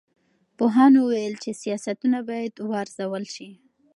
پوهانو 0.57 0.99
وویل 1.03 1.33
چې 1.43 1.59
سیاستونه 1.61 2.17
باید 2.29 2.53
وارزول 2.69 3.23
سي. 3.35 3.49